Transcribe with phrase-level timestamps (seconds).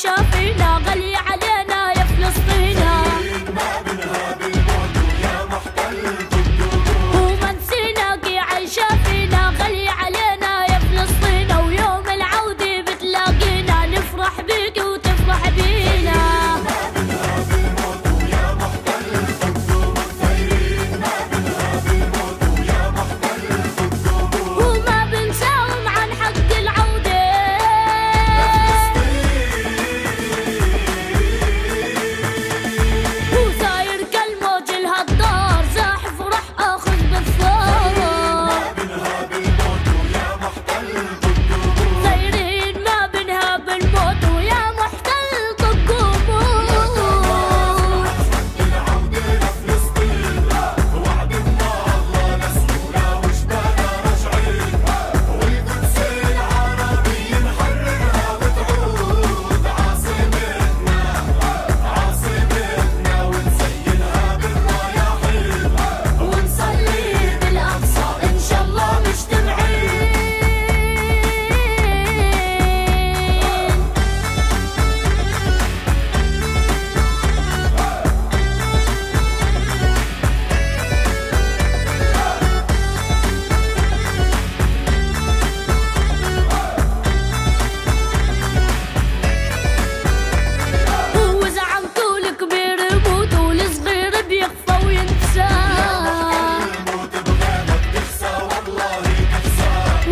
[0.00, 0.69] मुसाफिर ना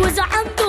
[0.09, 0.68] وزعمته